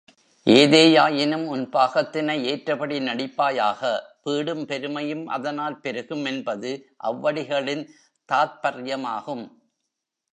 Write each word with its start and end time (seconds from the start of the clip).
ஏதேயாயினும் 0.47 1.43
உன் 1.45 1.65
பாகத்தினை 1.73 2.35
ஏற்றபடி 2.43 2.97
நடிப்பாயாக 2.99 3.91
பீடும் 4.25 4.63
பெருமையும் 4.65 5.25
அதனால் 5.27 5.77
பெருகும் 5.79 6.25
என்பது 6.25 6.71
அவ்வடிகளின் 7.03 7.83
தாத்பர்யமாகும். 8.29 9.45